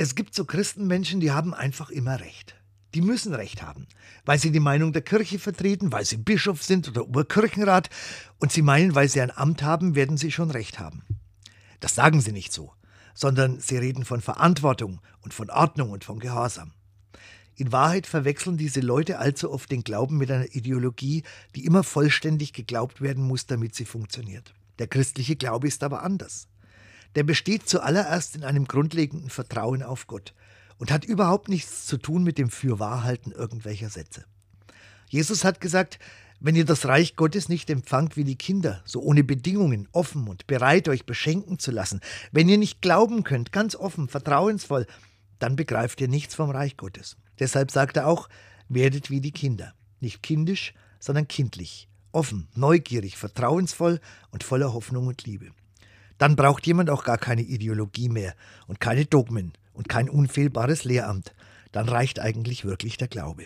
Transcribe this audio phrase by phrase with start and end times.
[0.00, 2.54] Es gibt so Christenmenschen, die haben einfach immer recht.
[2.94, 3.88] Die müssen Recht haben,
[4.24, 7.90] weil sie die Meinung der Kirche vertreten, weil sie Bischof sind oder Oberkirchenrat
[8.38, 11.02] und sie meinen, weil sie ein Amt haben, werden sie schon Recht haben.
[11.80, 12.72] Das sagen sie nicht so,
[13.12, 16.74] sondern sie reden von Verantwortung und von Ordnung und von Gehorsam.
[17.56, 21.24] In Wahrheit verwechseln diese Leute allzu oft den Glauben mit einer Ideologie,
[21.56, 24.54] die immer vollständig geglaubt werden muss, damit sie funktioniert.
[24.78, 26.46] Der christliche Glaube ist aber anders.
[27.14, 30.34] Der besteht zuallererst in einem grundlegenden Vertrauen auf Gott
[30.78, 34.24] und hat überhaupt nichts zu tun mit dem Fürwahrhalten irgendwelcher Sätze.
[35.08, 35.98] Jesus hat gesagt,
[36.40, 40.46] wenn ihr das Reich Gottes nicht empfangt wie die Kinder, so ohne Bedingungen, offen und
[40.46, 44.86] bereit, euch beschenken zu lassen, wenn ihr nicht glauben könnt, ganz offen, vertrauensvoll,
[45.40, 47.16] dann begreift ihr nichts vom Reich Gottes.
[47.40, 48.28] Deshalb sagt er auch,
[48.68, 49.74] werdet wie die Kinder.
[50.00, 55.50] Nicht kindisch, sondern kindlich, offen, neugierig, vertrauensvoll und voller Hoffnung und Liebe.
[56.18, 58.34] Dann braucht jemand auch gar keine Ideologie mehr
[58.66, 61.34] und keine Dogmen und kein unfehlbares Lehramt.
[61.72, 63.44] Dann reicht eigentlich wirklich der Glaube.